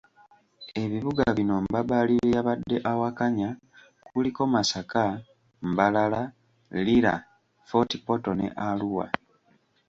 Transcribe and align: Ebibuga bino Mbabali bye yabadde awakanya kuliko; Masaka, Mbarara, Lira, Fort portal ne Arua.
Ebibuga 0.83 1.23
bino 1.37 1.55
Mbabali 1.65 2.13
bye 2.21 2.33
yabadde 2.35 2.77
awakanya 2.91 3.49
kuliko; 4.05 4.41
Masaka, 4.53 5.03
Mbarara, 5.69 6.23
Lira, 6.85 7.15
Fort 7.69 7.91
portal 8.05 8.35
ne 8.37 8.47
Arua. 8.67 9.07